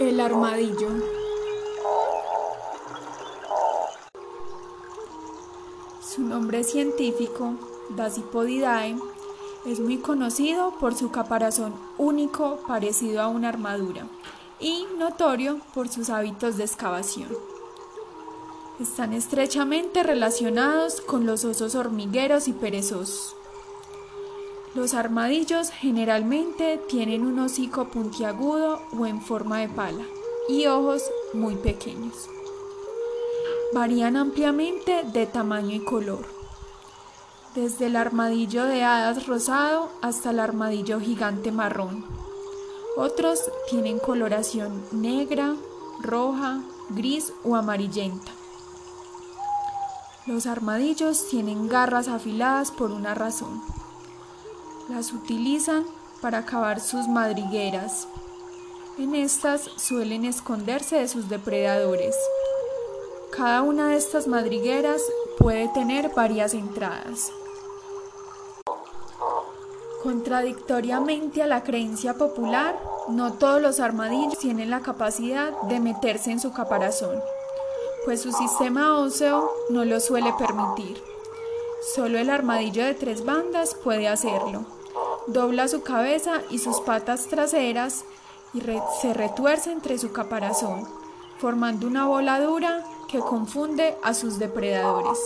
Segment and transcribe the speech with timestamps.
[0.00, 0.90] El armadillo.
[6.00, 7.54] Su nombre científico,
[7.90, 8.96] Dasypodidae,
[9.66, 14.06] es muy conocido por su caparazón único parecido a una armadura
[14.60, 17.28] y notorio por sus hábitos de excavación.
[18.78, 23.34] Están estrechamente relacionados con los osos hormigueros y perezosos.
[24.74, 30.04] Los armadillos generalmente tienen un hocico puntiagudo o en forma de pala
[30.48, 31.02] y ojos
[31.32, 32.28] muy pequeños.
[33.72, 36.26] Varían ampliamente de tamaño y color,
[37.54, 42.04] desde el armadillo de hadas rosado hasta el armadillo gigante marrón.
[42.96, 45.54] Otros tienen coloración negra,
[46.02, 46.60] roja,
[46.90, 48.32] gris o amarillenta.
[50.26, 53.62] Los armadillos tienen garras afiladas por una razón.
[54.88, 55.84] Las utilizan
[56.22, 58.08] para cavar sus madrigueras.
[58.98, 62.16] En estas suelen esconderse de sus depredadores.
[63.30, 65.02] Cada una de estas madrigueras
[65.36, 67.30] puede tener varias entradas.
[70.02, 76.40] Contradictoriamente a la creencia popular, no todos los armadillos tienen la capacidad de meterse en
[76.40, 77.20] su caparazón,
[78.06, 81.02] pues su sistema óseo no lo suele permitir.
[81.94, 84.77] Solo el armadillo de tres bandas puede hacerlo
[85.28, 88.04] dobla su cabeza y sus patas traseras
[88.54, 88.62] y
[89.00, 90.88] se retuerce entre su caparazón,
[91.38, 95.18] formando una bola dura que confunde a sus depredadores.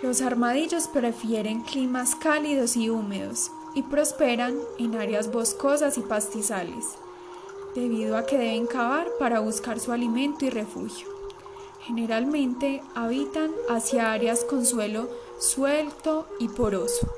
[0.00, 6.84] Los armadillos prefieren climas cálidos y húmedos y prosperan en áreas boscosas y pastizales,
[7.74, 11.08] debido a que deben cavar para buscar su alimento y refugio.
[11.80, 17.08] Generalmente habitan hacia áreas con suelo suelto y poroso.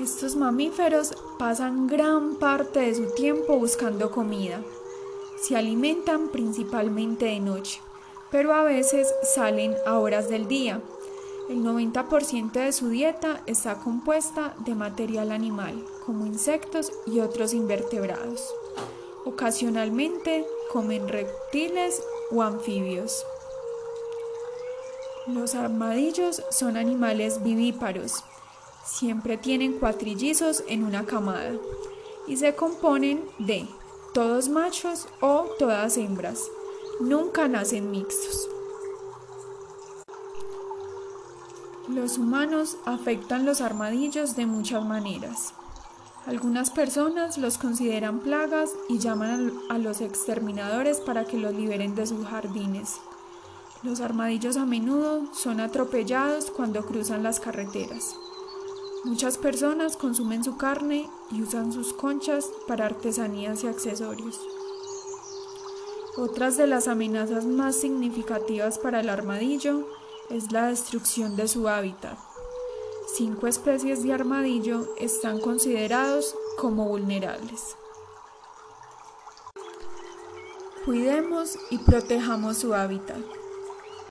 [0.00, 4.60] Estos mamíferos pasan gran parte de su tiempo buscando comida.
[5.40, 7.80] Se alimentan principalmente de noche,
[8.30, 10.80] pero a veces salen a horas del día.
[11.48, 18.52] El 90% de su dieta está compuesta de material animal, como insectos y otros invertebrados.
[19.24, 23.24] Ocasionalmente comen reptiles o anfibios.
[25.26, 28.22] Los armadillos son animales vivíparos.
[28.84, 31.50] Siempre tienen cuatrillizos en una camada
[32.28, 33.66] y se componen de
[34.14, 36.48] todos machos o todas hembras.
[37.00, 38.48] Nunca nacen mixtos.
[41.88, 45.54] Los humanos afectan los armadillos de muchas maneras.
[46.26, 52.06] Algunas personas los consideran plagas y llaman a los exterminadores para que los liberen de
[52.06, 53.00] sus jardines.
[53.86, 58.16] Los armadillos a menudo son atropellados cuando cruzan las carreteras.
[59.04, 64.40] Muchas personas consumen su carne y usan sus conchas para artesanías y accesorios.
[66.16, 69.86] Otras de las amenazas más significativas para el armadillo
[70.30, 72.18] es la destrucción de su hábitat.
[73.14, 77.76] Cinco especies de armadillo están considerados como vulnerables.
[80.84, 83.18] Cuidemos y protejamos su hábitat.